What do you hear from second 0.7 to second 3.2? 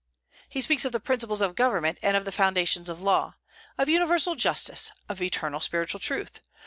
of the principles of government and of the fountains of